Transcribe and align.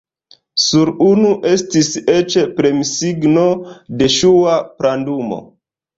Sur 0.61 0.89
unu 1.07 1.33
estis 1.49 1.91
eĉ 2.13 2.37
premsigno 2.61 3.47
de 4.01 4.09
ŝua 4.15 4.57
plandumo. 4.81 5.43